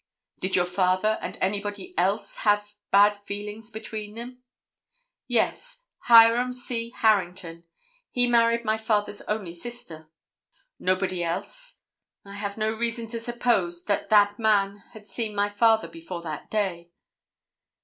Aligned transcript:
"Did 0.39 0.55
your 0.55 0.65
father 0.65 1.19
and 1.21 1.37
anybody 1.41 1.93
else 1.95 2.37
have 2.37 2.73
bad 2.89 3.15
feelings 3.17 3.69
between 3.69 4.15
them?" 4.15 4.41
"Yes, 5.27 5.85
Hiram 6.07 6.53
C. 6.53 6.89
Harrington. 6.89 7.65
He 8.09 8.25
married 8.25 8.65
my 8.65 8.77
father's 8.77 9.21
only 9.27 9.53
sister." 9.53 10.09
"Nobody 10.79 11.23
else?" 11.23 11.83
"I 12.25 12.33
have 12.33 12.57
no 12.57 12.71
reason 12.73 13.05
to 13.09 13.19
suppose 13.19 13.83
that 13.83 14.09
that 14.09 14.39
man 14.39 14.77
had 14.93 15.05
seen 15.07 15.35
my 15.35 15.49
father 15.49 15.87
before 15.87 16.23
that 16.23 16.49
day." 16.49 16.89